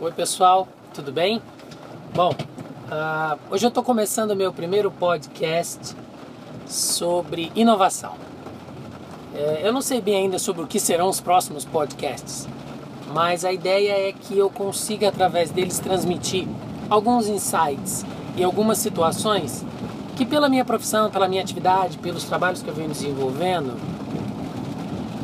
Oi 0.00 0.12
pessoal, 0.12 0.68
tudo 0.94 1.10
bem? 1.10 1.42
Bom, 2.14 2.30
uh, 2.30 3.36
hoje 3.50 3.66
eu 3.66 3.68
estou 3.68 3.82
começando 3.82 4.30
o 4.30 4.36
meu 4.36 4.52
primeiro 4.52 4.92
podcast 4.92 5.92
sobre 6.68 7.50
inovação. 7.56 8.12
É, 9.34 9.62
eu 9.64 9.72
não 9.72 9.82
sei 9.82 10.00
bem 10.00 10.14
ainda 10.14 10.38
sobre 10.38 10.62
o 10.62 10.68
que 10.68 10.78
serão 10.78 11.08
os 11.08 11.20
próximos 11.20 11.64
podcasts, 11.64 12.46
mas 13.12 13.44
a 13.44 13.52
ideia 13.52 14.08
é 14.08 14.12
que 14.12 14.38
eu 14.38 14.48
consiga 14.48 15.08
através 15.08 15.50
deles 15.50 15.80
transmitir 15.80 16.46
alguns 16.88 17.26
insights 17.26 18.06
e 18.36 18.44
algumas 18.44 18.78
situações 18.78 19.64
que 20.14 20.24
pela 20.24 20.48
minha 20.48 20.64
profissão, 20.64 21.10
pela 21.10 21.26
minha 21.26 21.42
atividade, 21.42 21.98
pelos 21.98 22.22
trabalhos 22.22 22.62
que 22.62 22.68
eu 22.68 22.74
venho 22.74 22.90
desenvolvendo, 22.90 23.76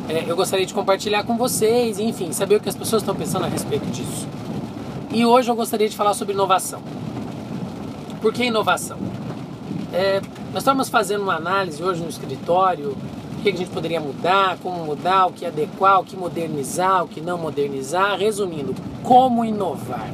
é, 0.09 0.29
eu 0.29 0.35
gostaria 0.35 0.65
de 0.65 0.73
compartilhar 0.73 1.23
com 1.23 1.37
vocês, 1.37 1.97
enfim, 1.97 2.33
saber 2.33 2.57
o 2.57 2.59
que 2.59 2.67
as 2.67 2.75
pessoas 2.75 3.03
estão 3.03 3.15
pensando 3.15 3.45
a 3.45 3.47
respeito 3.47 3.85
disso. 3.85 4.27
E 5.15 5.25
hoje 5.25 5.49
eu 5.49 5.55
gostaria 5.55 5.87
de 5.87 5.95
falar 5.95 6.13
sobre 6.13 6.33
inovação. 6.33 6.81
Por 8.21 8.33
que 8.33 8.43
inovação? 8.43 8.97
É, 9.93 10.19
nós 10.51 10.57
estamos 10.57 10.89
fazendo 10.89 11.21
uma 11.21 11.37
análise 11.37 11.81
hoje 11.81 12.01
no 12.01 12.09
escritório, 12.09 12.97
o 13.39 13.41
que 13.41 13.47
a 13.47 13.55
gente 13.55 13.69
poderia 13.69 14.01
mudar, 14.01 14.57
como 14.61 14.83
mudar, 14.83 15.27
o 15.27 15.31
que 15.31 15.45
adequar, 15.45 16.01
o 16.01 16.03
que 16.03 16.17
modernizar, 16.17 17.05
o 17.05 17.07
que 17.07 17.21
não 17.21 17.37
modernizar. 17.37 18.19
Resumindo, 18.19 18.75
como 19.03 19.45
inovar. 19.45 20.11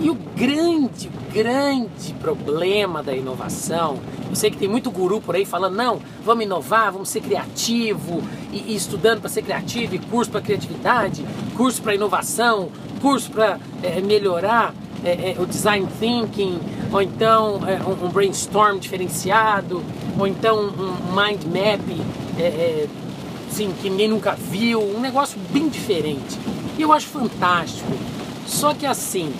E 0.00 0.10
o 0.10 0.16
grande, 0.34 1.08
grande 1.32 2.12
problema 2.14 3.04
da 3.04 3.14
inovação, 3.14 4.00
eu 4.28 4.34
sei 4.34 4.50
que 4.50 4.56
tem 4.56 4.68
muito 4.68 4.90
guru 4.90 5.20
por 5.20 5.36
aí 5.36 5.44
falando, 5.44 5.76
não, 5.76 6.00
vamos 6.24 6.44
inovar, 6.44 6.90
vamos 6.90 7.10
ser 7.10 7.20
criativo, 7.20 8.20
e, 8.52 8.72
e 8.72 8.74
estudando 8.74 9.20
para 9.20 9.30
ser 9.30 9.42
criativo, 9.42 9.94
e 9.94 10.00
curso 10.00 10.32
para 10.32 10.40
criatividade, 10.40 11.24
curso 11.56 11.80
para 11.80 11.94
inovação, 11.94 12.70
curso 13.00 13.30
para 13.30 13.58
é, 13.82 14.00
melhorar 14.00 14.74
é, 15.04 15.34
é, 15.36 15.40
o 15.40 15.46
design 15.46 15.86
thinking, 15.98 16.60
ou 16.92 17.00
então 17.00 17.60
é, 17.66 17.80
um, 17.82 18.08
brainstorm 18.08 18.78
diferenciado, 18.78 19.82
ou 20.18 20.26
então 20.26 20.58
um 20.58 21.14
mind 21.14 21.44
map 21.44 21.80
é, 22.38 22.42
é, 22.42 22.88
assim, 23.50 23.72
que 23.80 23.88
ninguém 23.88 24.08
nunca 24.08 24.32
viu, 24.32 24.80
um 24.80 25.00
negócio 25.00 25.38
bem 25.50 25.68
diferente. 25.68 26.38
E 26.78 26.82
eu 26.82 26.92
acho 26.92 27.06
fantástico. 27.06 27.92
Só 28.46 28.74
que 28.74 28.86
assim, 28.86 29.32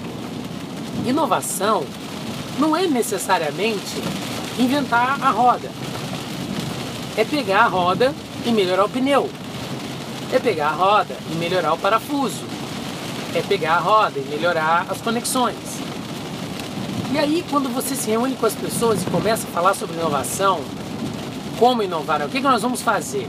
Inovação 1.06 1.84
não 2.58 2.76
é 2.76 2.86
necessariamente 2.86 3.96
inventar 4.58 5.18
a 5.22 5.30
roda. 5.30 5.70
É 7.16 7.24
pegar 7.24 7.64
a 7.64 7.68
roda 7.68 8.14
e 8.44 8.50
melhorar 8.50 8.84
o 8.84 8.88
pneu. 8.88 9.28
É 10.32 10.38
pegar 10.38 10.68
a 10.68 10.72
roda 10.72 11.16
e 11.32 11.34
melhorar 11.36 11.72
o 11.72 11.78
parafuso. 11.78 12.44
É 13.34 13.42
pegar 13.42 13.74
a 13.74 13.78
roda 13.78 14.18
e 14.18 14.22
melhorar 14.28 14.86
as 14.88 15.00
conexões. 15.00 15.56
E 17.12 17.18
aí, 17.18 17.44
quando 17.50 17.68
você 17.68 17.94
se 17.94 18.10
reúne 18.10 18.36
com 18.36 18.46
as 18.46 18.54
pessoas 18.54 19.02
e 19.02 19.06
começa 19.06 19.46
a 19.46 19.50
falar 19.50 19.74
sobre 19.74 19.96
inovação, 19.96 20.60
como 21.58 21.82
inovar, 21.82 22.22
o 22.22 22.28
que, 22.28 22.40
nós 22.40 22.62
vamos 22.62 22.82
fazer? 22.82 23.28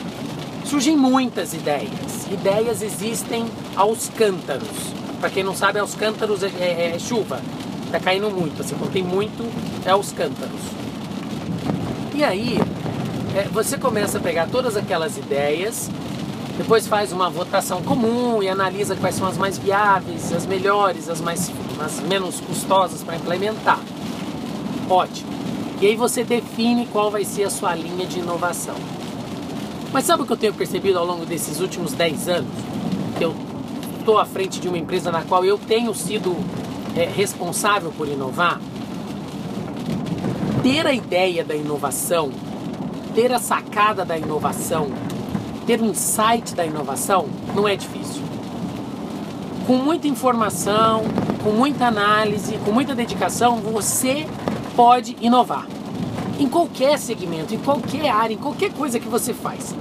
Surgem 0.66 0.96
muitas 0.96 1.54
ideias. 1.54 2.28
Ideias 2.32 2.82
existem 2.82 3.46
aos 3.76 4.10
cântaros. 4.10 4.94
Para 5.20 5.30
quem 5.30 5.44
não 5.44 5.56
sabe, 5.56 5.80
aos 5.80 5.96
cântaros 5.96 6.44
é, 6.44 6.48
é, 6.60 6.94
é 6.96 7.00
chuva 7.00 7.42
tá 7.92 8.00
caindo 8.00 8.32
muito, 8.32 8.62
assim, 8.62 8.76
quando 8.76 8.94
tem 8.94 9.04
muito 9.04 9.44
é 9.86 9.94
os 9.94 10.12
cântaros. 10.14 10.62
E 12.16 12.24
aí 12.24 12.58
é, 13.36 13.44
você 13.52 13.78
começa 13.78 14.18
a 14.18 14.22
pegar 14.22 14.48
todas 14.48 14.78
aquelas 14.78 15.18
ideias, 15.18 15.92
depois 16.62 16.86
faz 16.86 17.12
uma 17.12 17.28
votação 17.28 17.82
comum 17.82 18.42
e 18.44 18.48
analisa 18.48 18.96
quais 18.96 19.16
são 19.16 19.28
as 19.28 19.36
mais 19.36 19.58
viáveis, 19.58 20.32
as 20.32 20.46
melhores, 20.46 21.10
as 21.10 21.20
mais 21.20 21.52
as 21.84 22.00
menos 22.02 22.40
custosas 22.40 23.02
para 23.02 23.16
implementar. 23.16 23.80
Ótimo. 24.88 25.32
E 25.82 25.88
aí 25.88 25.96
você 25.96 26.24
define 26.24 26.86
qual 26.86 27.10
vai 27.10 27.26
ser 27.26 27.46
a 27.46 27.50
sua 27.50 27.74
linha 27.74 28.06
de 28.06 28.20
inovação. 28.20 28.76
Mas 29.92 30.06
sabe 30.06 30.22
o 30.22 30.26
que 30.28 30.34
eu 30.34 30.38
tenho 30.38 30.54
percebido 30.54 31.00
ao 31.00 31.06
longo 31.06 31.26
desses 31.26 31.60
últimos 31.60 31.94
10 31.94 32.30
anos? 32.30 32.54
Que 33.18 33.26
eu 33.26 33.36
estou 33.98 34.20
à 34.20 34.26
frente 34.26 34.60
de 34.60 34.68
uma 34.68 34.78
empresa 34.78 35.12
na 35.12 35.24
qual 35.24 35.44
eu 35.44 35.58
tenho 35.58 35.92
sido 35.96 36.36
é, 36.96 37.06
responsável 37.06 37.92
por 37.92 38.08
inovar, 38.08 38.62
ter 40.62 40.86
a 40.86 40.94
ideia 40.94 41.44
da 41.44 41.56
inovação, 41.56 42.30
ter 43.16 43.32
a 43.34 43.40
sacada 43.40 44.06
da 44.06 44.16
inovação, 44.16 44.92
ter 45.72 45.80
o 45.80 45.86
insight 45.86 46.54
da 46.54 46.66
inovação 46.66 47.28
não 47.56 47.66
é 47.66 47.78
difícil. 47.78 48.22
Com 49.66 49.78
muita 49.78 50.06
informação, 50.06 51.04
com 51.42 51.52
muita 51.52 51.86
análise, 51.86 52.58
com 52.66 52.74
muita 52.74 52.94
dedicação, 52.94 53.56
você 53.62 54.28
pode 54.76 55.16
inovar. 55.22 55.66
Em 56.38 56.50
qualquer 56.50 57.00
segmento, 57.00 57.56
em 57.56 57.58
qualquer 57.58 58.10
área, 58.10 58.34
em 58.34 58.38
qualquer 58.38 58.74
coisa 58.74 59.00
que 59.00 59.08
você 59.08 59.34
faz. 59.34 59.74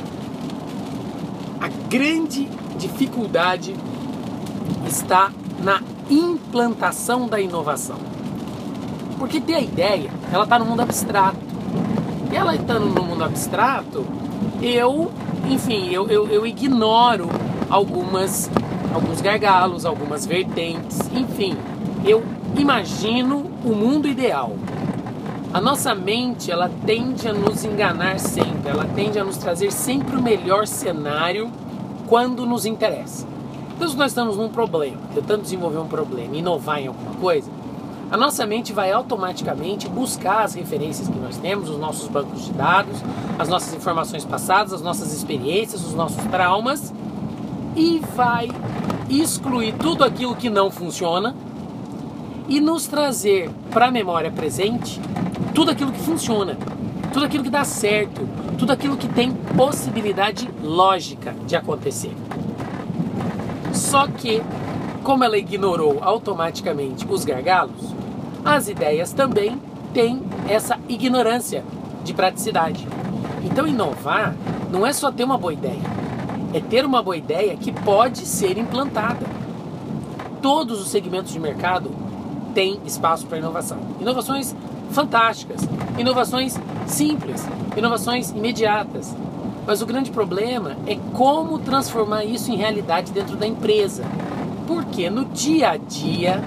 A 1.61 1.67
grande 1.89 2.49
dificuldade 2.79 3.75
está 4.87 5.33
na 5.61 5.83
implantação 6.09 7.27
da 7.27 7.41
inovação. 7.41 7.97
Porque 9.19 9.41
ter 9.41 9.55
a 9.55 9.61
ideia, 9.61 10.13
ela 10.33 10.45
está 10.45 10.57
no 10.57 10.67
mundo 10.67 10.83
abstrato. 10.83 11.39
E 12.31 12.37
ela 12.37 12.55
estando 12.55 12.87
no 12.87 13.03
mundo 13.03 13.25
abstrato, 13.25 14.07
eu, 14.63 15.11
enfim, 15.51 15.91
eu, 15.91 16.09
eu, 16.09 16.29
eu 16.29 16.47
ignoro 16.47 17.29
algumas, 17.69 18.51
alguns 18.95 19.21
gargalos, 19.21 19.85
algumas 19.85 20.25
vertentes, 20.25 20.99
enfim, 21.13 21.57
eu 22.05 22.23
imagino 22.57 23.51
o 23.65 23.75
mundo 23.75 24.07
ideal. 24.07 24.53
A 25.53 25.61
nossa 25.61 25.95
mente, 25.95 26.53
ela 26.53 26.71
tende 26.87 27.27
a 27.27 27.33
nos 27.33 27.65
enganar 27.65 28.21
sempre, 28.21 28.71
ela 28.71 28.85
tende 28.95 29.19
a 29.19 29.25
nos 29.25 29.37
trazer 29.37 29.73
sempre 29.73 30.17
o 30.17 30.23
melhor 30.23 30.67
cenário 30.67 31.51
quando 32.07 32.47
nos 32.47 32.65
interessa. 32.65 33.27
Então, 33.77 33.89
se 33.89 33.97
nós 33.97 34.13
estamos 34.13 34.37
num 34.37 34.49
problema, 34.49 34.99
tentando 35.13 35.43
desenvolver 35.43 35.79
um 35.79 35.89
problema, 35.89 36.37
inovar 36.37 36.81
em 36.81 36.87
alguma 36.87 37.15
coisa, 37.15 37.51
a 38.11 38.17
nossa 38.17 38.45
mente 38.45 38.73
vai 38.73 38.91
automaticamente 38.91 39.89
buscar 39.89 40.43
as 40.43 40.55
referências 40.55 41.09
que 41.09 41.19
nós 41.19 41.37
temos, 41.37 41.69
os 41.69 41.79
nossos 41.79 42.09
bancos 42.09 42.47
de 42.47 42.53
dados, 42.53 42.99
as 43.39 43.49
nossas 43.49 43.73
informações 43.73 44.25
passadas, 44.25 44.73
as 44.73 44.83
nossas 44.83 45.13
experiências, 45.13 45.85
os 45.87 45.95
nossos 45.95 46.23
traumas 46.25 46.93
e 47.77 48.01
vai 48.17 48.51
excluir 49.09 49.75
tudo 49.75 50.03
aquilo 50.03 50.35
que 50.35 50.51
não 50.51 50.73
funciona 50.73 51.37
e 52.49 52.59
nos 52.59 52.89
trazer 52.89 53.49
para 53.71 53.87
a 53.87 53.91
memória 53.93 54.31
presente 54.33 55.01
tudo 55.55 55.71
aquilo 55.71 55.93
que 55.93 56.01
funciona, 56.01 56.57
tudo 57.13 57.27
aquilo 57.27 57.45
que 57.45 57.51
dá 57.51 57.63
certo, 57.63 58.29
tudo 58.59 58.73
aquilo 58.73 58.97
que 58.97 59.07
tem 59.07 59.33
possibilidade 59.57 60.51
lógica 60.61 61.33
de 61.47 61.55
acontecer. 61.55 62.13
Só 63.73 64.09
que, 64.09 64.43
como 65.05 65.23
ela 65.23 65.39
ignorou 65.39 65.99
automaticamente 66.03 67.07
os 67.09 67.25
gargalos, 67.25 68.00
as 68.45 68.69
ideias 68.69 69.13
também 69.13 69.61
têm 69.93 70.23
essa 70.49 70.79
ignorância 70.89 71.65
de 72.05 72.15
praticidade. 72.15 72.87
Então, 73.45 73.67
inovar 73.67 74.35
não 74.71 74.87
é 74.87 74.93
só 74.93 75.11
ter 75.11 75.25
uma 75.25 75.39
boa 75.39 75.53
ideia, 75.53 75.81
é 76.55 76.61
ter 76.61 76.85
uma 76.85 77.03
boa 77.03 77.17
ideia 77.17 77.57
que 77.57 77.73
pode 77.73 78.27
ser 78.27 78.59
implantada. 78.59 79.27
Todos 80.41 80.81
os 80.81 80.89
segmentos 80.89 81.33
de 81.33 81.41
mercado 81.41 81.91
têm 82.55 82.81
espaço 82.85 83.27
para 83.27 83.39
inovação. 83.39 83.79
Inovações 84.01 84.55
fantásticas, 84.91 85.63
inovações 85.99 86.59
simples, 86.87 87.47
inovações 87.77 88.31
imediatas, 88.31 89.15
mas 89.67 89.83
o 89.83 89.87
grande 89.87 90.11
problema 90.11 90.77
é 90.87 90.97
como 91.13 91.59
transformar 91.59 92.25
isso 92.25 92.51
em 92.51 92.57
realidade 92.57 93.13
dentro 93.13 93.37
da 93.37 93.47
empresa. 93.47 94.05
Porque 94.67 95.11
no 95.11 95.25
dia 95.27 95.71
a 95.71 95.77
dia, 95.77 96.43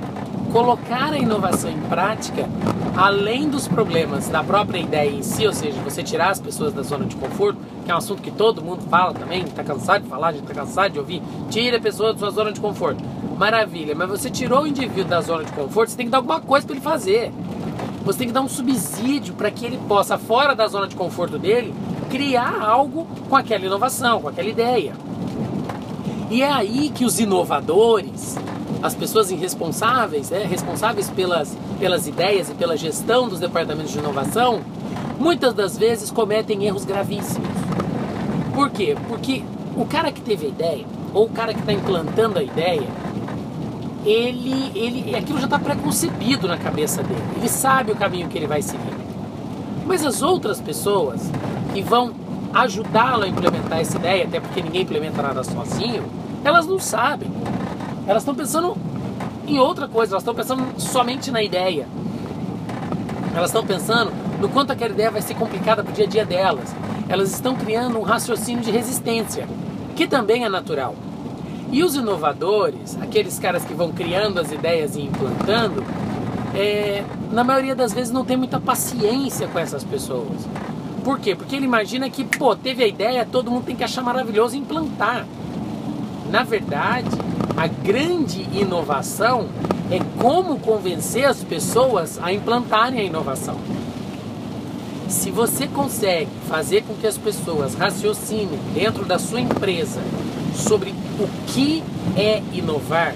colocar 0.54 1.12
a 1.12 1.18
inovação 1.18 1.72
em 1.72 1.80
prática, 1.82 2.48
além 2.96 3.50
dos 3.50 3.68
problemas 3.68 4.30
da 4.30 4.44
própria 4.44 4.78
ideia 4.78 5.10
em 5.10 5.24
si, 5.24 5.48
ou 5.48 5.52
seja, 5.52 5.82
você 5.82 6.04
tirar 6.04 6.30
as 6.30 6.40
pessoas 6.40 6.72
da 6.72 6.84
zona 6.84 7.06
de 7.06 7.16
conforto, 7.16 7.58
que 7.84 7.92
é 7.92 7.96
um 7.96 7.98
assunto 7.98 8.22
que 8.22 8.30
todo 8.30 8.62
mundo 8.62 8.84
fala 8.84 9.16
também, 9.16 9.42
está 9.42 9.64
cansado 9.64 10.04
de 10.04 10.10
falar, 10.10 10.36
está 10.36 10.54
cansado 10.54 10.92
de 10.92 11.00
ouvir, 11.00 11.24
tira 11.50 11.78
a 11.78 11.82
pessoa 11.82 12.14
da 12.14 12.20
sua 12.20 12.30
zona 12.30 12.52
de 12.52 12.62
conforto. 12.62 13.04
Maravilha, 13.36 13.96
mas 13.96 14.08
você 14.08 14.30
tirou 14.30 14.62
o 14.62 14.68
indivíduo 14.68 15.06
da 15.06 15.22
zona 15.22 15.44
de 15.44 15.52
conforto, 15.52 15.90
você 15.90 15.98
tem 15.98 16.06
que 16.06 16.12
dar 16.12 16.20
alguma 16.20 16.40
coisa 16.40 16.68
para 16.68 16.76
ele 16.76 16.86
fazer. 16.86 17.32
Você 18.06 18.20
tem 18.20 18.28
que 18.28 18.34
dar 18.34 18.42
um 18.42 18.50
subsídio 18.50 19.34
para 19.34 19.50
que 19.50 19.66
ele 19.66 19.80
possa, 19.88 20.20
fora 20.20 20.54
da 20.54 20.68
zona 20.68 20.88
de 20.88 20.96
conforto 20.96 21.40
dele, 21.40 21.74
criar 22.12 22.62
algo 22.62 23.08
com 23.28 23.36
aquela 23.36 23.66
inovação, 23.66 24.22
com 24.22 24.28
aquela 24.28 24.50
ideia. 24.50 24.94
E 26.30 26.44
é 26.44 26.52
aí 26.52 26.92
que 26.94 27.06
os 27.06 27.20
inovadores, 27.20 28.38
as 28.84 28.94
pessoas 28.94 29.32
irresponsáveis, 29.32 30.30
né, 30.30 30.44
responsáveis 30.44 31.10
pelas, 31.10 31.58
pelas 31.80 32.06
ideias 32.06 32.50
e 32.50 32.54
pela 32.54 32.76
gestão 32.76 33.30
dos 33.30 33.40
departamentos 33.40 33.94
de 33.94 33.98
inovação, 33.98 34.60
muitas 35.18 35.54
das 35.54 35.78
vezes 35.78 36.12
cometem 36.12 36.66
erros 36.66 36.84
gravíssimos. 36.84 37.48
Por 38.54 38.70
quê? 38.70 38.98
Porque 39.08 39.42
o 39.78 39.86
cara 39.86 40.12
que 40.12 40.20
teve 40.20 40.48
a 40.48 40.50
ideia, 40.50 40.86
ou 41.14 41.28
o 41.28 41.30
cara 41.30 41.54
que 41.54 41.62
está 41.62 41.72
implantando 41.72 42.38
a 42.38 42.44
ideia, 42.44 42.84
ele, 44.06 44.72
ele, 44.76 45.16
aquilo 45.16 45.40
já 45.40 45.46
está 45.46 45.58
preconcebido 45.58 46.46
na 46.46 46.58
cabeça 46.58 47.02
dele. 47.02 47.24
Ele 47.38 47.48
sabe 47.48 47.94
o 47.94 47.96
caminho 47.96 48.28
que 48.28 48.38
ele 48.38 48.48
vai 48.48 48.62
seguir. 48.62 48.94
Mas 49.86 50.06
as 50.06 50.22
outras 50.22 50.60
pessoas 50.60 51.22
que 51.74 51.82
vão 51.82 52.12
ajudá-lo 52.54 53.24
a 53.24 53.28
implementar 53.30 53.80
essa 53.80 53.98
ideia, 53.98 54.26
até 54.26 54.42
porque 54.42 54.62
ninguém 54.62 54.82
implementa 54.82 55.22
nada 55.22 55.42
sozinho, 55.42 56.04
elas 56.44 56.68
não 56.68 56.80
sabem. 56.80 57.32
Elas 58.08 58.24
estão 58.24 58.36
pensando 58.36 58.76
em 59.48 59.60
outra 59.60 59.88
coisa, 59.88 60.14
elas 60.14 60.24
estão 60.24 60.36
pensando 60.36 60.80
somente 60.80 61.32
na 61.32 61.42
ideia. 61.42 61.88
Elas 63.36 63.50
estão 63.50 63.66
pensando 63.66 64.12
no 64.40 64.50
quanto 64.50 64.72
aquela 64.72 64.94
ideia 64.94 65.10
vai 65.10 65.22
ser 65.22 65.36
complicada 65.36 65.84
para 65.84 65.92
o 65.92 65.94
dia 65.94 66.06
a 66.06 66.08
dia 66.08 66.26
delas. 66.26 66.76
Elas 67.10 67.32
estão 67.32 67.56
criando 67.56 67.98
um 67.98 68.04
raciocínio 68.04 68.64
de 68.64 68.72
resistência, 68.72 69.48
que 69.96 70.08
também 70.08 70.44
é 70.46 70.50
natural. 70.50 70.96
E 71.72 71.84
os 71.84 71.96
inovadores, 71.96 72.98
aqueles 73.02 73.40
caras 73.40 73.66
que 73.66 73.74
vão 73.74 73.92
criando 73.92 74.40
as 74.40 74.52
ideias 74.52 74.96
e 74.96 75.02
implantando, 75.02 75.84
é, 76.54 77.04
na 77.32 77.44
maioria 77.44 77.76
das 77.76 77.94
vezes 77.94 78.14
não 78.14 78.24
tem 78.24 78.38
muita 78.38 78.60
paciência 78.60 79.48
com 79.48 79.58
essas 79.58 79.84
pessoas. 79.84 80.48
Por 81.04 81.20
quê? 81.20 81.36
Porque 81.36 81.56
ele 81.56 81.66
imagina 81.66 82.10
que, 82.10 82.24
pô, 82.24 82.56
teve 82.56 82.84
a 82.84 82.88
ideia, 82.88 83.28
todo 83.30 83.50
mundo 83.50 83.66
tem 83.66 83.76
que 83.76 83.84
achar 83.84 84.02
maravilhoso 84.02 84.56
e 84.56 84.60
implantar. 84.60 85.26
Na 86.34 86.42
verdade, 86.42 87.12
a 87.56 87.68
grande 87.68 88.42
inovação 88.58 89.50
é 89.92 90.00
como 90.20 90.58
convencer 90.58 91.26
as 91.26 91.44
pessoas 91.44 92.18
a 92.20 92.34
implantarem 92.34 93.02
a 93.02 93.04
inovação. 93.04 93.56
Se 95.08 95.30
você 95.30 95.68
consegue 95.68 96.32
fazer 96.50 96.82
com 96.86 96.96
que 96.96 97.06
as 97.06 97.20
pessoas 97.20 97.76
raciocinem 97.76 98.60
dentro 98.74 99.06
da 99.06 99.20
sua 99.20 99.42
empresa 99.42 100.02
sobre 100.56 100.96
o 101.20 101.30
que 101.46 101.84
é 102.18 102.42
inovar, 102.52 103.14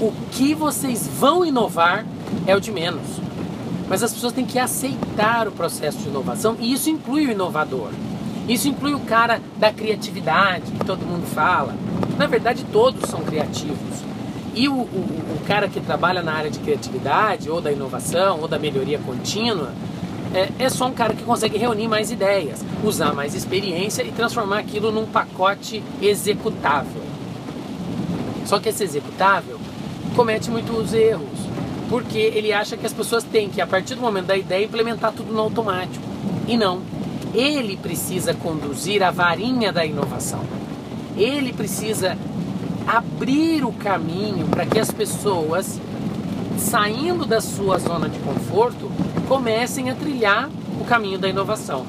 o 0.00 0.12
que 0.30 0.54
vocês 0.54 1.08
vão 1.18 1.44
inovar 1.44 2.06
é 2.46 2.54
o 2.54 2.60
de 2.60 2.70
menos. 2.70 3.20
Mas 3.88 4.04
as 4.04 4.12
pessoas 4.12 4.32
têm 4.32 4.46
que 4.46 4.60
aceitar 4.60 5.48
o 5.48 5.50
processo 5.50 5.98
de 5.98 6.06
inovação 6.10 6.56
e 6.60 6.72
isso 6.72 6.88
inclui 6.88 7.26
o 7.26 7.32
inovador. 7.32 7.90
Isso 8.48 8.68
inclui 8.68 8.94
o 8.94 9.00
cara 9.00 9.40
da 9.56 9.72
criatividade, 9.72 10.70
que 10.70 10.84
todo 10.84 11.04
mundo 11.04 11.26
fala. 11.26 11.74
Na 12.16 12.26
verdade, 12.26 12.64
todos 12.72 13.08
são 13.08 13.20
criativos. 13.20 14.04
E 14.54 14.68
o, 14.68 14.72
o, 14.72 14.76
o 14.76 15.44
cara 15.46 15.68
que 15.68 15.80
trabalha 15.80 16.22
na 16.22 16.32
área 16.32 16.50
de 16.50 16.58
criatividade, 16.58 17.50
ou 17.50 17.60
da 17.60 17.72
inovação, 17.72 18.40
ou 18.40 18.48
da 18.48 18.58
melhoria 18.58 18.98
contínua, 18.98 19.72
é, 20.32 20.48
é, 20.58 20.68
só 20.68 20.86
um 20.86 20.92
cara 20.92 21.14
que 21.14 21.24
consegue 21.24 21.58
reunir 21.58 21.88
mais 21.88 22.10
ideias, 22.10 22.64
usar 22.84 23.12
mais 23.12 23.34
experiência 23.34 24.02
e 24.02 24.12
transformar 24.12 24.58
aquilo 24.58 24.92
num 24.92 25.06
pacote 25.06 25.82
executável. 26.00 27.02
Só 28.44 28.58
que 28.58 28.68
esse 28.68 28.84
executável 28.84 29.58
comete 30.14 30.50
muitos 30.50 30.94
erros, 30.94 31.38
porque 31.88 32.18
ele 32.18 32.52
acha 32.52 32.76
que 32.76 32.86
as 32.86 32.92
pessoas 32.92 33.24
têm 33.24 33.48
que, 33.48 33.60
a 33.60 33.66
partir 33.66 33.94
do 33.94 34.00
momento 34.00 34.26
da 34.26 34.36
ideia, 34.36 34.64
implementar 34.64 35.12
tudo 35.12 35.32
no 35.32 35.40
automático. 35.40 36.04
E 36.46 36.56
não. 36.56 36.80
Ele 37.36 37.76
precisa 37.76 38.32
conduzir 38.32 39.02
a 39.02 39.10
varinha 39.10 39.70
da 39.70 39.84
inovação. 39.84 40.40
Ele 41.18 41.52
precisa 41.52 42.16
abrir 42.86 43.62
o 43.62 43.72
caminho 43.72 44.46
para 44.46 44.64
que 44.64 44.78
as 44.78 44.90
pessoas, 44.90 45.78
saindo 46.56 47.26
da 47.26 47.42
sua 47.42 47.78
zona 47.78 48.08
de 48.08 48.18
conforto, 48.20 48.90
comecem 49.28 49.90
a 49.90 49.94
trilhar 49.94 50.48
o 50.80 50.84
caminho 50.86 51.18
da 51.18 51.28
inovação. 51.28 51.84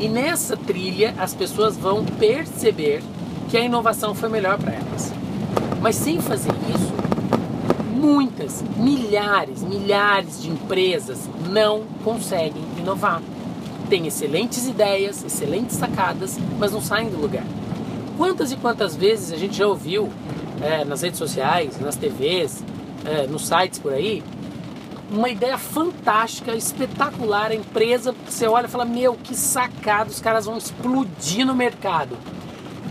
E 0.00 0.08
nessa 0.08 0.56
trilha, 0.56 1.14
as 1.16 1.32
pessoas 1.32 1.76
vão 1.76 2.04
perceber 2.04 3.04
que 3.48 3.56
a 3.56 3.60
inovação 3.60 4.16
foi 4.16 4.28
melhor 4.28 4.58
para 4.58 4.72
elas. 4.72 5.12
Mas 5.80 5.94
sem 5.94 6.20
fazer 6.20 6.54
isso, 6.74 6.92
muitas, 7.94 8.64
milhares, 8.76 9.62
milhares 9.62 10.42
de 10.42 10.50
empresas 10.50 11.20
não 11.48 11.84
conseguem 12.02 12.64
inovar. 12.78 13.22
Têm 13.92 14.06
excelentes 14.06 14.66
ideias, 14.66 15.22
excelentes 15.22 15.76
sacadas, 15.76 16.38
mas 16.58 16.72
não 16.72 16.80
saem 16.80 17.10
do 17.10 17.20
lugar. 17.20 17.44
Quantas 18.16 18.50
e 18.50 18.56
quantas 18.56 18.96
vezes 18.96 19.30
a 19.30 19.36
gente 19.36 19.54
já 19.54 19.66
ouviu 19.66 20.10
é, 20.62 20.82
nas 20.82 21.02
redes 21.02 21.18
sociais, 21.18 21.78
nas 21.78 21.94
TVs, 21.94 22.64
é, 23.04 23.26
nos 23.26 23.46
sites 23.46 23.78
por 23.78 23.92
aí, 23.92 24.24
uma 25.10 25.28
ideia 25.28 25.58
fantástica, 25.58 26.54
espetacular, 26.54 27.50
a 27.50 27.54
empresa, 27.54 28.14
você 28.26 28.46
olha 28.46 28.64
e 28.64 28.70
fala, 28.70 28.86
meu, 28.86 29.12
que 29.12 29.34
sacado, 29.34 30.08
os 30.08 30.20
caras 30.20 30.46
vão 30.46 30.56
explodir 30.56 31.44
no 31.44 31.54
mercado. 31.54 32.16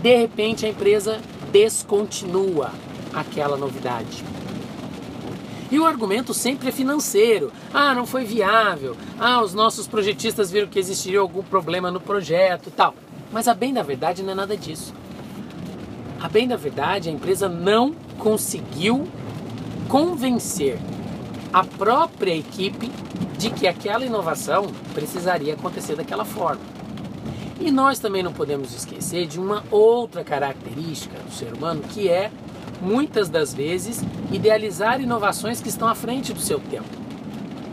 De 0.00 0.16
repente 0.16 0.64
a 0.64 0.68
empresa 0.68 1.20
descontinua 1.50 2.70
aquela 3.12 3.56
novidade. 3.56 4.22
E 5.72 5.78
o 5.78 5.86
argumento 5.86 6.34
sempre 6.34 6.68
é 6.68 6.70
financeiro. 6.70 7.50
Ah, 7.72 7.94
não 7.94 8.04
foi 8.04 8.26
viável. 8.26 8.94
Ah, 9.18 9.42
os 9.42 9.54
nossos 9.54 9.86
projetistas 9.86 10.50
viram 10.50 10.68
que 10.68 10.78
existiria 10.78 11.18
algum 11.18 11.42
problema 11.42 11.90
no 11.90 11.98
projeto 11.98 12.70
tal. 12.70 12.94
Mas 13.32 13.48
a 13.48 13.54
bem 13.54 13.72
da 13.72 13.82
verdade 13.82 14.22
não 14.22 14.32
é 14.32 14.34
nada 14.34 14.54
disso. 14.54 14.92
A 16.20 16.28
bem 16.28 16.46
da 16.46 16.56
verdade, 16.56 17.08
a 17.08 17.12
empresa 17.12 17.48
não 17.48 17.94
conseguiu 18.18 19.08
convencer 19.88 20.78
a 21.50 21.64
própria 21.64 22.36
equipe 22.36 22.92
de 23.38 23.48
que 23.48 23.66
aquela 23.66 24.04
inovação 24.04 24.66
precisaria 24.92 25.54
acontecer 25.54 25.96
daquela 25.96 26.26
forma. 26.26 26.60
E 27.58 27.70
nós 27.70 27.98
também 27.98 28.22
não 28.22 28.32
podemos 28.34 28.74
esquecer 28.74 29.26
de 29.26 29.40
uma 29.40 29.64
outra 29.70 30.22
característica 30.22 31.18
do 31.18 31.32
ser 31.32 31.54
humano 31.54 31.80
que 31.80 32.10
é, 32.10 32.30
muitas 32.82 33.28
das 33.28 33.54
vezes, 33.54 34.04
idealizar 34.32 35.00
inovações 35.00 35.60
que 35.60 35.68
estão 35.68 35.88
à 35.88 35.94
frente 35.94 36.32
do 36.32 36.40
seu 36.40 36.58
tempo. 36.58 36.88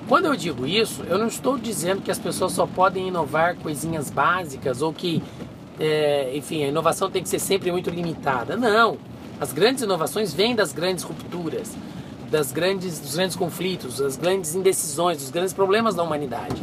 Quando 0.07 0.25
eu 0.25 0.35
digo 0.35 0.65
isso, 0.65 1.03
eu 1.03 1.17
não 1.17 1.27
estou 1.27 1.57
dizendo 1.57 2.01
que 2.01 2.11
as 2.11 2.19
pessoas 2.19 2.53
só 2.53 2.65
podem 2.65 3.07
inovar 3.07 3.55
coisinhas 3.57 4.09
básicas 4.09 4.81
ou 4.81 4.93
que, 4.93 5.21
é, 5.79 6.31
enfim, 6.35 6.63
a 6.63 6.67
inovação 6.67 7.11
tem 7.11 7.21
que 7.21 7.29
ser 7.29 7.39
sempre 7.39 7.71
muito 7.71 7.89
limitada. 7.89 8.55
Não. 8.55 8.97
As 9.39 9.51
grandes 9.51 9.83
inovações 9.83 10.33
vêm 10.33 10.55
das 10.55 10.71
grandes 10.71 11.03
rupturas 11.03 11.75
das 12.29 12.51
grandes, 12.51 12.99
dos 12.99 13.15
grandes 13.15 13.35
conflitos, 13.35 13.97
das 13.97 14.15
grandes 14.15 14.55
indecisões, 14.55 15.17
dos 15.17 15.31
grandes 15.31 15.53
problemas 15.53 15.95
da 15.95 16.03
humanidade. 16.03 16.61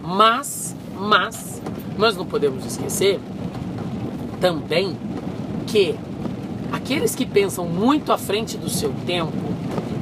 Mas, 0.00 0.74
mas, 0.96 1.60
nós 1.98 2.16
não 2.16 2.24
podemos 2.24 2.64
esquecer 2.64 3.18
também 4.40 4.96
que 5.66 5.96
aqueles 6.72 7.14
que 7.14 7.24
pensam 7.24 7.66
muito 7.66 8.12
à 8.12 8.18
frente 8.18 8.56
do 8.56 8.68
seu 8.68 8.92
tempo, 9.06 9.32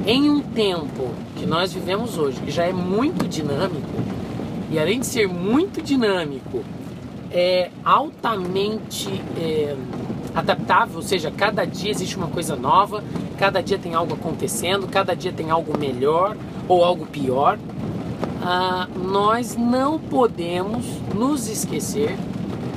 em 0.05 0.29
um 0.29 0.41
tempo 0.41 1.11
que 1.35 1.45
nós 1.45 1.73
vivemos 1.73 2.17
hoje, 2.17 2.39
que 2.41 2.51
já 2.51 2.65
é 2.65 2.73
muito 2.73 3.27
dinâmico, 3.27 4.01
e 4.71 4.79
além 4.79 4.99
de 4.99 5.05
ser 5.05 5.27
muito 5.27 5.81
dinâmico, 5.81 6.63
é 7.31 7.69
altamente 7.83 9.09
é, 9.37 9.75
adaptável, 10.35 10.97
ou 10.97 11.01
seja, 11.01 11.31
cada 11.31 11.65
dia 11.65 11.91
existe 11.91 12.17
uma 12.17 12.27
coisa 12.27 12.55
nova, 12.55 13.03
cada 13.37 13.61
dia 13.61 13.77
tem 13.77 13.93
algo 13.93 14.13
acontecendo, 14.13 14.87
cada 14.87 15.15
dia 15.15 15.31
tem 15.31 15.51
algo 15.51 15.77
melhor 15.77 16.35
ou 16.67 16.83
algo 16.83 17.05
pior. 17.05 17.57
Ah, 18.41 18.87
nós 18.95 19.55
não 19.55 19.99
podemos 19.99 20.85
nos 21.15 21.47
esquecer 21.47 22.17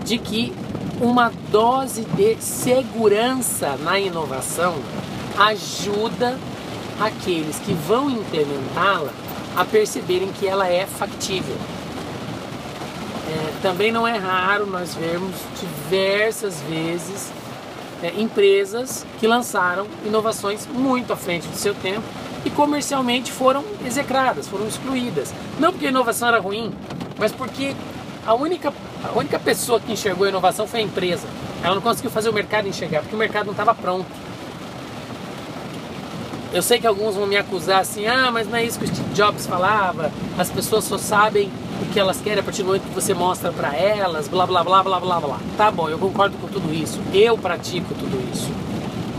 de 0.04 0.18
que 0.18 0.52
uma 1.00 1.30
dose 1.50 2.02
de 2.02 2.36
segurança 2.40 3.76
na 3.82 3.98
inovação 3.98 4.76
ajuda 5.38 6.38
aqueles 7.00 7.58
que 7.58 7.74
vão 7.74 8.08
implementá-la 8.10 9.12
a 9.56 9.64
perceberem 9.64 10.32
que 10.32 10.46
ela 10.46 10.68
é 10.68 10.86
factível. 10.86 11.56
É, 13.28 13.52
também 13.60 13.90
não 13.90 14.06
é 14.06 14.16
raro 14.16 14.66
nós 14.66 14.94
vermos 14.94 15.34
diversas 15.60 16.60
vezes 16.62 17.30
é, 18.02 18.12
empresas 18.20 19.04
que 19.18 19.26
lançaram 19.26 19.86
inovações 20.04 20.66
muito 20.66 21.12
à 21.12 21.16
frente 21.16 21.46
do 21.48 21.56
seu 21.56 21.74
tempo 21.74 22.04
e 22.44 22.50
comercialmente 22.50 23.32
foram 23.32 23.64
execradas, 23.84 24.46
foram 24.46 24.66
excluídas. 24.66 25.34
Não 25.58 25.72
porque 25.72 25.86
a 25.86 25.90
inovação 25.90 26.28
era 26.28 26.38
ruim, 26.38 26.72
mas 27.18 27.32
porque 27.32 27.74
a 28.26 28.34
única, 28.34 28.72
a 29.04 29.16
única 29.16 29.38
pessoa 29.38 29.78
que 29.78 29.92
enxergou 29.92 30.26
a 30.26 30.28
inovação 30.28 30.66
foi 30.66 30.80
a 30.80 30.82
empresa. 30.82 31.26
Ela 31.62 31.76
não 31.76 31.82
conseguiu 31.82 32.10
fazer 32.10 32.28
o 32.28 32.32
mercado 32.32 32.66
enxergar, 32.66 33.00
porque 33.00 33.14
o 33.14 33.18
mercado 33.18 33.46
não 33.46 33.52
estava 33.52 33.74
pronto. 33.74 34.06
Eu 36.52 36.62
sei 36.62 36.80
que 36.80 36.86
alguns 36.86 37.14
vão 37.14 37.26
me 37.26 37.36
acusar 37.36 37.80
assim, 37.80 38.06
ah, 38.06 38.30
mas 38.32 38.48
não 38.48 38.56
é 38.56 38.64
isso 38.64 38.78
que 38.78 38.84
o 38.84 38.88
Steve 38.88 39.14
Jobs 39.14 39.46
falava, 39.46 40.10
as 40.38 40.50
pessoas 40.50 40.84
só 40.84 40.96
sabem 40.96 41.50
o 41.82 41.92
que 41.92 42.00
elas 42.00 42.20
querem 42.20 42.40
a 42.40 42.42
partir 42.42 42.62
do 42.62 42.66
momento 42.66 42.84
que 42.84 42.94
você 42.94 43.12
mostra 43.12 43.52
para 43.52 43.74
elas, 43.76 44.26
blá 44.26 44.46
blá 44.46 44.64
blá 44.64 44.82
blá 44.82 44.98
blá 44.98 45.20
blá. 45.20 45.38
Tá 45.56 45.70
bom, 45.70 45.88
eu 45.88 45.98
concordo 45.98 46.36
com 46.38 46.48
tudo 46.48 46.72
isso, 46.72 47.00
eu 47.12 47.36
pratico 47.36 47.94
tudo 47.94 48.18
isso. 48.32 48.50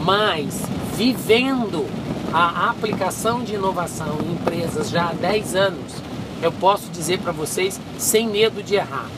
Mas 0.04 0.64
vivendo 0.96 1.86
a 2.34 2.70
aplicação 2.70 3.44
de 3.44 3.56
inovação 3.56 4.18
em 4.26 4.32
empresas 4.32 4.90
já 4.90 5.10
há 5.10 5.14
10 5.14 5.56
anos, 5.56 5.94
eu 6.42 6.52
posso 6.52 6.87
dizer 6.98 7.20
para 7.20 7.32
vocês 7.32 7.80
sem 7.98 8.28
medo 8.28 8.64
de 8.64 8.76
errar. 8.76 9.10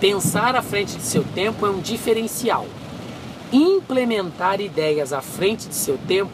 Pensar 0.00 0.54
à 0.54 0.62
frente 0.62 0.96
de 0.96 1.02
seu 1.02 1.24
tempo 1.24 1.66
é 1.66 1.70
um 1.70 1.80
diferencial. 1.80 2.66
Implementar 3.52 4.60
ideias 4.60 5.12
à 5.12 5.20
frente 5.20 5.68
de 5.68 5.74
seu 5.74 5.98
tempo 6.06 6.30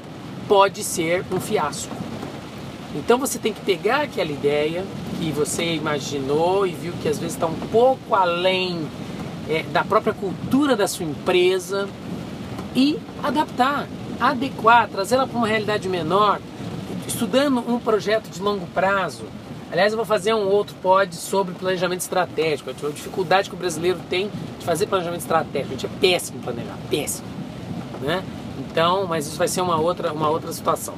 pode 0.49 0.83
ser 0.83 1.25
um 1.33 1.40
fiasco. 1.40 1.95
Então 2.95 3.19
você 3.19 3.38
tem 3.38 3.52
que 3.52 3.61
pegar 3.61 4.02
aquela 4.02 4.31
ideia 4.31 4.85
que 5.19 5.31
você 5.31 5.75
imaginou 5.75 6.66
e 6.66 6.73
viu 6.73 6.93
que 7.00 7.09
às 7.09 7.19
vezes 7.19 7.35
está 7.35 7.47
um 7.47 7.59
pouco 7.73 8.14
além 8.14 8.87
é, 9.49 9.62
da 9.62 9.85
própria 9.85 10.12
cultura 10.12 10.76
da 10.76 10.87
sua 10.87 11.07
empresa 11.07 11.88
e 12.75 12.99
adaptar, 13.23 13.88
adequar, 14.21 14.88
trazê-la 14.88 15.26
para 15.26 15.37
uma 15.37 15.47
realidade 15.47 15.88
menor, 15.88 16.40
estudando 17.07 17.64
um 17.66 17.78
projeto 17.78 18.28
de 18.28 18.40
longo 18.40 18.66
prazo. 18.69 19.25
Aliás, 19.75 19.93
eu 19.93 19.97
vou 19.97 20.07
fazer 20.07 20.33
um 20.33 20.47
outro 20.47 20.73
pod 20.81 21.16
sobre 21.16 21.52
planejamento 21.52 21.99
estratégico. 21.99 22.71
A 22.71 22.90
dificuldade 22.90 23.49
que 23.49 23.57
o 23.57 23.59
brasileiro 23.59 23.99
tem 24.09 24.31
de 24.61 24.64
fazer 24.64 24.87
planejamento 24.87 25.23
estratégico. 25.23 25.75
A 25.75 25.76
gente 25.76 25.87
é 25.87 25.99
péssimo 26.00 26.40
planejar, 26.40 26.78
péssimo. 26.88 27.26
Né? 28.00 28.23
Então, 28.57 29.04
mas 29.09 29.26
isso 29.26 29.37
vai 29.37 29.49
ser 29.49 29.62
uma 29.62 29.76
outra, 29.76 30.12
uma 30.12 30.31
outra 30.31 30.52
situação. 30.52 30.95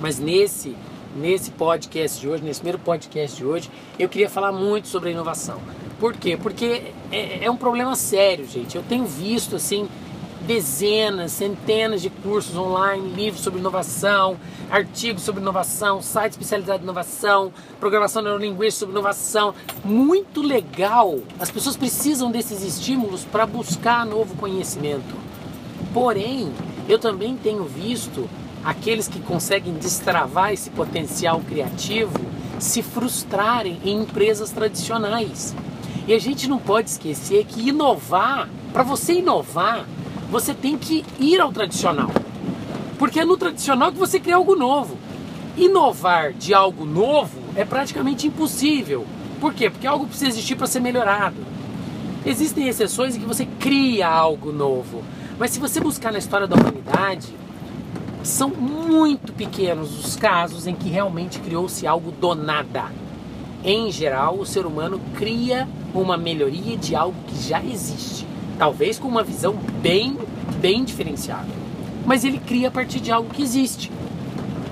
Mas 0.00 0.18
nesse, 0.18 0.76
nesse 1.14 1.52
podcast 1.52 2.20
de 2.20 2.28
hoje, 2.28 2.42
nesse 2.42 2.58
primeiro 2.58 2.80
podcast 2.80 3.36
de 3.36 3.44
hoje, 3.44 3.70
eu 3.96 4.08
queria 4.08 4.28
falar 4.28 4.50
muito 4.50 4.88
sobre 4.88 5.10
a 5.10 5.12
inovação. 5.12 5.60
Por 6.00 6.14
quê? 6.14 6.36
Porque 6.36 6.82
é, 7.12 7.44
é 7.44 7.48
um 7.52 7.56
problema 7.56 7.94
sério, 7.94 8.48
gente. 8.48 8.74
Eu 8.74 8.82
tenho 8.82 9.04
visto 9.04 9.54
assim 9.54 9.88
dezenas, 10.50 11.30
centenas 11.30 12.02
de 12.02 12.10
cursos 12.10 12.56
online, 12.56 13.08
livros 13.10 13.40
sobre 13.40 13.60
inovação, 13.60 14.36
artigos 14.68 15.22
sobre 15.22 15.40
inovação, 15.40 16.02
site 16.02 16.32
especializado 16.32 16.80
em 16.80 16.82
inovação, 16.82 17.52
programação 17.78 18.20
neurolinguística 18.20 18.80
sobre 18.80 18.92
inovação. 18.92 19.54
Muito 19.84 20.42
legal. 20.42 21.20
As 21.38 21.52
pessoas 21.52 21.76
precisam 21.76 22.32
desses 22.32 22.64
estímulos 22.64 23.24
para 23.24 23.46
buscar 23.46 24.04
novo 24.04 24.34
conhecimento. 24.34 25.14
Porém, 25.94 26.52
eu 26.88 26.98
também 26.98 27.36
tenho 27.36 27.62
visto 27.62 28.28
aqueles 28.64 29.06
que 29.06 29.20
conseguem 29.20 29.74
destravar 29.74 30.52
esse 30.52 30.68
potencial 30.70 31.40
criativo 31.48 32.18
se 32.58 32.82
frustrarem 32.82 33.78
em 33.84 34.02
empresas 34.02 34.50
tradicionais. 34.50 35.54
E 36.08 36.12
a 36.12 36.18
gente 36.18 36.48
não 36.48 36.58
pode 36.58 36.90
esquecer 36.90 37.44
que 37.44 37.68
inovar, 37.68 38.48
para 38.72 38.82
você 38.82 39.14
inovar, 39.14 39.86
você 40.30 40.54
tem 40.54 40.78
que 40.78 41.04
ir 41.18 41.40
ao 41.40 41.52
tradicional. 41.52 42.10
Porque 42.98 43.20
é 43.20 43.24
no 43.24 43.36
tradicional 43.36 43.90
que 43.92 43.98
você 43.98 44.20
cria 44.20 44.36
algo 44.36 44.54
novo. 44.54 44.96
Inovar 45.56 46.32
de 46.32 46.54
algo 46.54 46.84
novo 46.84 47.40
é 47.56 47.64
praticamente 47.64 48.26
impossível. 48.26 49.06
Por 49.40 49.52
quê? 49.52 49.68
Porque 49.68 49.86
algo 49.86 50.06
precisa 50.06 50.28
existir 50.28 50.54
para 50.54 50.66
ser 50.66 50.80
melhorado. 50.80 51.36
Existem 52.24 52.68
exceções 52.68 53.16
em 53.16 53.20
que 53.20 53.26
você 53.26 53.46
cria 53.58 54.06
algo 54.06 54.52
novo. 54.52 55.02
Mas 55.38 55.50
se 55.50 55.58
você 55.58 55.80
buscar 55.80 56.12
na 56.12 56.18
história 56.18 56.46
da 56.46 56.54
humanidade, 56.54 57.28
são 58.22 58.50
muito 58.50 59.32
pequenos 59.32 60.04
os 60.04 60.16
casos 60.16 60.66
em 60.66 60.74
que 60.74 60.88
realmente 60.88 61.40
criou-se 61.40 61.86
algo 61.86 62.10
do 62.12 62.34
nada. 62.34 62.84
Em 63.64 63.90
geral, 63.90 64.38
o 64.38 64.46
ser 64.46 64.66
humano 64.66 65.00
cria 65.16 65.66
uma 65.94 66.16
melhoria 66.16 66.76
de 66.76 66.94
algo 66.94 67.16
que 67.26 67.48
já 67.48 67.62
existe, 67.62 68.26
talvez 68.60 68.98
com 68.98 69.08
uma 69.08 69.22
visão 69.22 69.54
bem, 69.80 70.18
bem 70.60 70.84
diferenciada. 70.84 71.48
Mas 72.04 72.26
ele 72.26 72.38
cria 72.38 72.68
a 72.68 72.70
partir 72.70 73.00
de 73.00 73.10
algo 73.10 73.30
que 73.30 73.42
existe. 73.42 73.90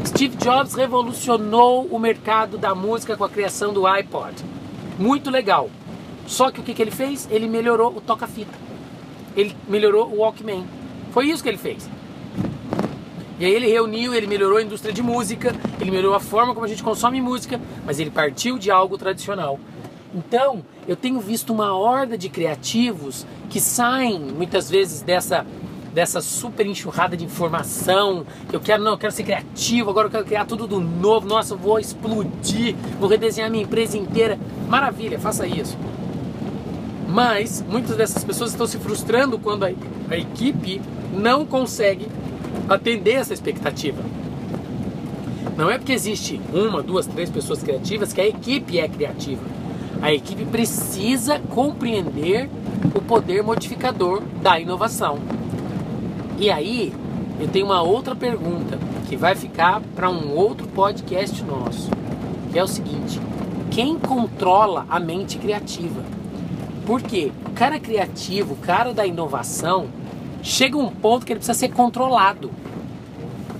Steve 0.04 0.36
Jobs 0.36 0.74
revolucionou 0.74 1.86
o 1.86 1.98
mercado 1.98 2.58
da 2.58 2.74
música 2.74 3.16
com 3.16 3.24
a 3.24 3.30
criação 3.30 3.72
do 3.72 3.86
iPod. 3.86 4.44
Muito 4.98 5.30
legal. 5.30 5.70
Só 6.26 6.50
que 6.50 6.60
o 6.60 6.62
que, 6.62 6.74
que 6.74 6.82
ele 6.82 6.90
fez? 6.90 7.26
Ele 7.30 7.48
melhorou 7.48 7.96
o 7.96 8.00
toca-fita. 8.02 8.52
Ele 9.34 9.56
melhorou 9.66 10.06
o 10.12 10.18
Walkman. 10.18 10.66
Foi 11.10 11.24
isso 11.30 11.42
que 11.42 11.48
ele 11.48 11.56
fez. 11.56 11.88
E 13.40 13.44
aí 13.46 13.54
ele 13.54 13.68
reuniu, 13.68 14.12
ele 14.12 14.26
melhorou 14.26 14.58
a 14.58 14.62
indústria 14.62 14.92
de 14.92 15.02
música, 15.02 15.54
ele 15.80 15.90
melhorou 15.90 16.14
a 16.14 16.20
forma 16.20 16.52
como 16.52 16.66
a 16.66 16.68
gente 16.68 16.82
consome 16.82 17.22
música, 17.22 17.58
mas 17.86 17.98
ele 17.98 18.10
partiu 18.10 18.58
de 18.58 18.70
algo 18.70 18.98
tradicional. 18.98 19.58
Então, 20.14 20.62
eu 20.88 20.96
tenho 20.96 21.20
visto 21.20 21.52
uma 21.52 21.76
horda 21.76 22.16
de 22.16 22.30
criativos 22.30 23.26
que 23.50 23.60
saem 23.60 24.18
muitas 24.18 24.70
vezes 24.70 25.02
dessa 25.02 25.46
dessa 25.92 26.20
super 26.20 26.66
enxurrada 26.66 27.16
de 27.16 27.24
informação, 27.24 28.24
eu 28.52 28.60
quero 28.60 28.84
não, 28.84 28.92
eu 28.92 28.98
quero 28.98 29.12
ser 29.12 29.24
criativo, 29.24 29.90
agora 29.90 30.06
eu 30.06 30.10
quero 30.10 30.24
criar 30.24 30.44
tudo 30.44 30.66
do 30.66 30.78
novo, 30.78 31.26
nossa, 31.26 31.54
eu 31.54 31.58
vou 31.58 31.78
explodir, 31.78 32.76
vou 33.00 33.08
redesenhar 33.08 33.50
minha 33.50 33.64
empresa 33.64 33.96
inteira. 33.98 34.38
Maravilha, 34.68 35.18
faça 35.18 35.46
isso. 35.46 35.76
Mas 37.08 37.64
muitas 37.66 37.96
dessas 37.96 38.22
pessoas 38.22 38.50
estão 38.50 38.66
se 38.66 38.78
frustrando 38.78 39.38
quando 39.38 39.64
a, 39.64 39.70
a 40.10 40.16
equipe 40.16 40.80
não 41.12 41.44
consegue 41.44 42.06
atender 42.68 43.14
essa 43.14 43.34
expectativa. 43.34 44.00
Não 45.56 45.68
é 45.68 45.78
porque 45.78 45.92
existe 45.92 46.40
uma, 46.52 46.80
duas, 46.80 47.06
três 47.06 47.28
pessoas 47.28 47.60
criativas 47.60 48.12
que 48.12 48.20
a 48.20 48.26
equipe 48.28 48.78
é 48.78 48.86
criativa. 48.86 49.57
A 50.00 50.12
equipe 50.12 50.44
precisa 50.44 51.40
compreender 51.40 52.48
o 52.94 53.02
poder 53.02 53.42
modificador 53.42 54.22
da 54.40 54.58
inovação. 54.58 55.18
E 56.38 56.50
aí, 56.50 56.92
eu 57.40 57.48
tenho 57.48 57.66
uma 57.66 57.82
outra 57.82 58.14
pergunta 58.14 58.78
que 59.08 59.16
vai 59.16 59.34
ficar 59.34 59.80
para 59.96 60.08
um 60.08 60.34
outro 60.36 60.68
podcast 60.68 61.42
nosso, 61.42 61.90
que 62.52 62.58
é 62.58 62.62
o 62.62 62.68
seguinte: 62.68 63.20
quem 63.72 63.98
controla 63.98 64.86
a 64.88 65.00
mente 65.00 65.36
criativa? 65.36 66.02
Porque 66.86 67.32
o 67.46 67.50
cara 67.50 67.80
criativo, 67.80 68.54
o 68.54 68.56
cara 68.56 68.94
da 68.94 69.04
inovação, 69.04 69.88
chega 70.42 70.78
um 70.78 70.90
ponto 70.90 71.26
que 71.26 71.32
ele 71.32 71.40
precisa 71.40 71.58
ser 71.58 71.70
controlado. 71.70 72.52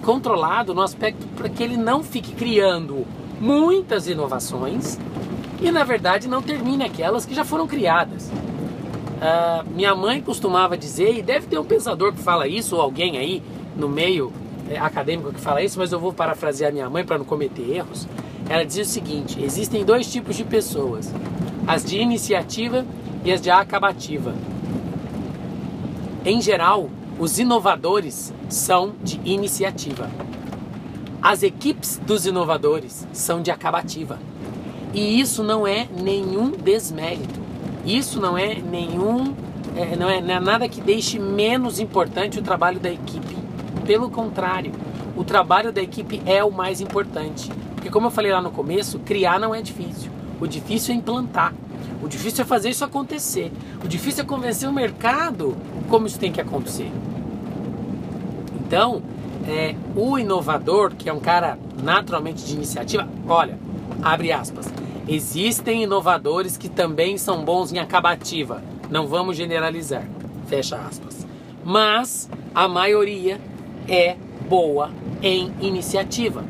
Controlado 0.03 0.73
no 0.73 0.83
aspecto 0.83 1.27
para 1.37 1.49
que 1.49 1.63
ele 1.63 1.77
não 1.77 2.03
fique 2.05 2.33
criando 2.33 3.05
muitas 3.41 4.07
inovações 4.07 4.99
e, 5.61 5.71
na 5.71 5.85
verdade, 5.85 6.29
não 6.29 6.41
termine 6.41 6.85
aquelas 6.85 7.27
que 7.27 7.35
já 7.35 7.45
foram 7.45 7.67
criadas. 7.67 8.29
Uh, 8.29 9.69
minha 9.75 9.95
mãe 9.95 10.21
costumava 10.21 10.77
dizer, 10.77 11.19
e 11.19 11.23
deve 11.23 11.47
ter 11.47 11.59
um 11.59 11.65
pensador 11.65 12.13
que 12.13 12.21
fala 12.21 12.47
isso, 12.47 12.77
ou 12.77 12.83
alguém 12.83 13.19
aí 13.19 13.43
no 13.77 13.89
meio 13.89 14.33
é, 14.71 14.79
acadêmico 14.79 15.33
que 15.33 15.41
fala 15.41 15.63
isso, 15.63 15.79
mas 15.79 15.91
eu 15.93 15.99
vou 15.99 16.13
parafrasear 16.13 16.73
minha 16.73 16.89
mãe 16.89 17.05
para 17.05 17.19
não 17.19 17.25
cometer 17.25 17.69
erros. 17.71 18.07
Ela 18.49 18.65
dizia 18.65 18.83
o 18.83 18.87
seguinte: 18.87 19.43
existem 19.43 19.85
dois 19.85 20.11
tipos 20.11 20.37
de 20.37 20.45
pessoas, 20.45 21.13
as 21.67 21.85
de 21.85 21.99
iniciativa 21.99 22.85
e 23.25 23.33
as 23.33 23.41
de 23.41 23.51
acabativa. 23.51 24.35
Em 26.25 26.41
geral, 26.41 26.89
os 27.19 27.39
inovadores 27.39 28.33
são 28.49 28.93
de 29.03 29.21
iniciativa. 29.25 30.11
As 31.21 31.43
equipes 31.43 32.01
dos 32.07 32.27
inovadores 32.27 33.07
são 33.13 33.43
de 33.43 33.51
acabativa. 33.51 34.19
E 34.93 35.21
isso 35.21 35.43
não 35.43 35.67
é 35.67 35.87
nenhum 36.03 36.51
desmérito. 36.51 37.41
Isso 37.85 38.21
não 38.21 38.37
é 38.37 38.55
nenhum. 38.55 39.35
É, 39.77 39.97
não, 39.97 40.09
é, 40.09 40.21
não 40.21 40.35
é 40.35 40.41
nada 40.41 40.69
que 40.69 40.81
deixe 40.81 41.19
menos 41.19 41.79
importante 41.79 42.39
o 42.39 42.43
trabalho 42.43 42.81
da 42.81 42.91
equipe. 42.91 43.37
Pelo 43.87 44.11
contrário, 44.11 44.73
o 45.17 45.25
trabalho 45.25 45.73
da 45.73 45.83
equipe 45.83 46.23
é 46.27 46.43
o 46.43 46.51
mais 46.51 46.81
importante. 46.81 47.51
Porque, 47.75 47.91
como 47.91 48.07
eu 48.07 48.11
falei 48.11 48.33
lá 48.33 48.43
no 48.43 48.51
começo, 48.51 48.99
criar 49.01 49.39
não 49.39 49.55
é 49.55 49.63
difícil. 49.63 50.11
O 50.41 50.47
difícil 50.47 50.95
é 50.95 50.99
implantar. 50.99 51.55
O 52.03 52.09
difícil 52.09 52.43
é 52.43 52.47
fazer 52.47 52.71
isso 52.71 52.85
acontecer. 52.85 53.53
O 53.85 53.89
difícil 53.89 54.25
é 54.25 54.27
convencer 54.27 54.69
o 54.69 54.73
mercado 54.73 55.57
como 55.89 56.07
isso 56.07 56.19
tem 56.19 56.31
que 56.31 56.41
acontecer. 56.41 56.91
Então, 58.61 59.03
é, 59.49 59.75
o 59.97 60.19
inovador, 60.19 60.93
que 60.97 61.09
é 61.09 61.13
um 61.13 61.21
cara 61.21 61.59
naturalmente 61.83 62.45
de 62.45 62.55
iniciativa, 62.55 63.09
olha, 63.27 63.59
abre 64.03 64.33
aspas, 64.33 64.73
existem 65.09 65.83
inovadores 65.83 66.57
que 66.57 66.69
também 66.69 67.17
são 67.19 67.45
bons 67.45 67.73
em 67.73 67.79
acabativa. 67.79 68.63
Não 68.91 69.07
vamos 69.07 69.37
generalizar. 69.37 70.05
Fecha 70.47 70.77
aspas. 70.77 71.27
Mas 71.65 72.29
a 72.55 72.67
maioria 72.67 73.41
é 73.89 74.17
boa 74.49 74.91
em 75.23 75.53
iniciativa. 75.61 76.45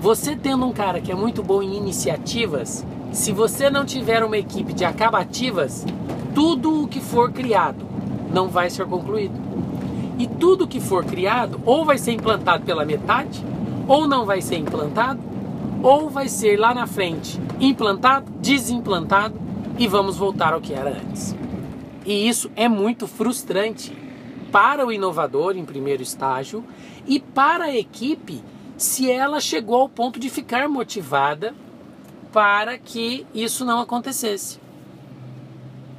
Você 0.00 0.36
tendo 0.36 0.66
um 0.66 0.72
cara 0.72 1.00
que 1.00 1.10
é 1.10 1.14
muito 1.14 1.42
bom 1.42 1.62
em 1.62 1.76
iniciativas, 1.76 2.84
se 3.12 3.32
você 3.32 3.70
não 3.70 3.84
tiver 3.84 4.22
uma 4.22 4.38
equipe 4.38 4.72
de 4.72 4.84
acabativas, 4.84 5.84
tudo 6.34 6.84
o 6.84 6.88
que 6.88 7.00
for 7.00 7.32
criado 7.32 7.84
não 8.32 8.48
vai 8.48 8.70
ser 8.70 8.86
concluído. 8.86 9.34
E 10.18 10.26
tudo 10.26 10.66
que 10.66 10.80
for 10.80 11.04
criado 11.04 11.60
ou 11.64 11.84
vai 11.84 11.98
ser 11.98 12.12
implantado 12.12 12.64
pela 12.64 12.84
metade, 12.84 13.44
ou 13.86 14.06
não 14.06 14.26
vai 14.26 14.42
ser 14.42 14.56
implantado, 14.56 15.20
ou 15.82 16.08
vai 16.10 16.28
ser 16.28 16.58
lá 16.58 16.74
na 16.74 16.86
frente 16.86 17.38
implantado, 17.60 18.30
desimplantado 18.40 19.38
e 19.78 19.86
vamos 19.86 20.16
voltar 20.16 20.52
ao 20.52 20.60
que 20.60 20.74
era 20.74 20.90
antes. 20.90 21.34
E 22.04 22.28
isso 22.28 22.50
é 22.56 22.68
muito 22.68 23.06
frustrante 23.06 23.96
para 24.50 24.86
o 24.86 24.92
inovador 24.92 25.56
em 25.56 25.64
primeiro 25.64 26.02
estágio 26.02 26.64
e 27.06 27.20
para 27.20 27.64
a 27.64 27.76
equipe 27.76 28.42
se 28.76 29.10
ela 29.10 29.40
chegou 29.40 29.80
ao 29.80 29.88
ponto 29.88 30.18
de 30.18 30.30
ficar 30.30 30.68
motivada 30.68 31.54
para 32.32 32.78
que 32.78 33.26
isso 33.34 33.64
não 33.64 33.80
acontecesse. 33.80 34.60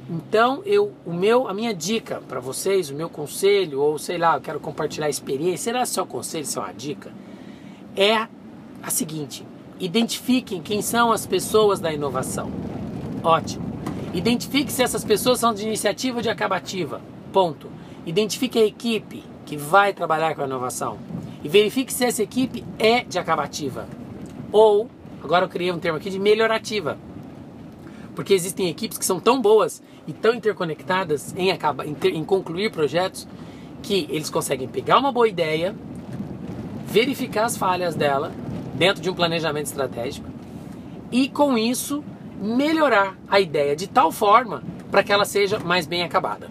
Então, 0.08 0.62
eu, 0.64 0.92
o 1.06 1.12
meu, 1.12 1.46
a 1.46 1.54
minha 1.54 1.72
dica 1.72 2.20
para 2.26 2.40
vocês, 2.40 2.90
o 2.90 2.94
meu 2.94 3.08
conselho, 3.08 3.80
ou 3.80 3.96
sei 3.96 4.18
lá, 4.18 4.34
eu 4.34 4.40
quero 4.40 4.58
compartilhar 4.58 5.06
a 5.06 5.10
experiência, 5.10 5.72
será 5.72 5.86
só 5.86 6.04
conselho, 6.04 6.46
só 6.46 6.62
uma 6.62 6.72
dica, 6.72 7.12
é 7.94 8.26
a 8.82 8.90
seguinte: 8.90 9.46
identifiquem 9.80 10.60
quem 10.60 10.82
são 10.82 11.10
as 11.10 11.26
pessoas 11.26 11.80
da 11.80 11.92
inovação. 11.92 12.50
Ótimo. 13.24 13.70
Identifique 14.12 14.70
se 14.72 14.82
essas 14.82 15.04
pessoas 15.04 15.40
são 15.40 15.54
de 15.54 15.66
iniciativa 15.66 16.18
ou 16.18 16.22
de 16.22 16.28
acabativa. 16.28 17.00
Ponto. 17.32 17.68
Identifique 18.04 18.58
a 18.58 18.64
equipe 18.64 19.24
que 19.46 19.56
vai 19.56 19.92
trabalhar 19.92 20.34
com 20.34 20.42
a 20.42 20.46
inovação. 20.46 20.98
E 21.42 21.48
verifique 21.48 21.92
se 21.92 22.04
essa 22.04 22.22
equipe 22.22 22.62
é 22.78 23.02
de 23.02 23.18
acabativa. 23.18 23.88
Ou, 24.52 24.88
agora 25.22 25.44
eu 25.44 25.48
criei 25.48 25.72
um 25.72 25.78
termo 25.78 25.98
aqui 25.98 26.10
de 26.10 26.18
melhorativa. 26.18 26.98
Porque 28.14 28.34
existem 28.34 28.68
equipes 28.68 28.98
que 28.98 29.04
são 29.04 29.18
tão 29.18 29.40
boas 29.40 29.82
e 30.06 30.12
tão 30.12 30.34
interconectadas 30.34 31.34
em, 31.36 31.50
acaba, 31.50 31.86
em, 31.86 31.94
ter, 31.94 32.14
em 32.14 32.24
concluir 32.24 32.70
projetos 32.70 33.26
que 33.82 34.06
eles 34.10 34.28
conseguem 34.28 34.68
pegar 34.68 34.98
uma 34.98 35.12
boa 35.12 35.28
ideia, 35.28 35.74
verificar 36.86 37.44
as 37.44 37.56
falhas 37.56 37.94
dela 37.94 38.32
dentro 38.80 39.02
de 39.02 39.10
um 39.10 39.14
planejamento 39.14 39.66
estratégico 39.66 40.26
e 41.12 41.28
com 41.28 41.58
isso 41.58 42.02
melhorar 42.40 43.14
a 43.28 43.38
ideia 43.38 43.76
de 43.76 43.86
tal 43.86 44.10
forma 44.10 44.62
para 44.90 45.02
que 45.02 45.12
ela 45.12 45.26
seja 45.26 45.58
mais 45.58 45.86
bem 45.86 46.02
acabada. 46.02 46.48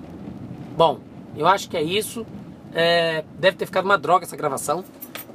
Bom, 0.78 1.00
eu 1.36 1.48
acho 1.48 1.68
que 1.68 1.76
é 1.76 1.82
isso. 1.82 2.28
É, 2.72 3.24
deve 3.40 3.58
ter 3.58 3.66
ficado 3.66 3.86
uma 3.86 3.98
droga 3.98 4.26
essa 4.26 4.38
gravação, 4.38 4.86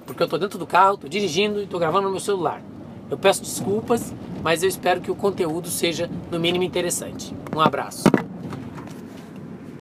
porque 0.07 0.23
eu 0.23 0.27
estou 0.27 0.39
dentro 0.39 0.57
do 0.57 0.69
carro, 0.69 0.95
estou 0.95 1.11
dirigindo 1.11 1.59
e 1.59 1.65
estou 1.65 1.81
gravando 1.81 2.05
no 2.05 2.13
meu 2.13 2.21
celular. 2.21 2.63
Eu 3.11 3.19
peço 3.19 3.43
desculpas, 3.43 4.15
mas 4.41 4.63
eu 4.63 4.69
espero 4.69 5.01
que 5.01 5.11
o 5.11 5.17
conteúdo 5.17 5.69
seja 5.71 6.09
no 6.31 6.39
mínimo 6.39 6.63
interessante. 6.63 7.35
Um 7.53 7.61
abraço. 7.61 8.05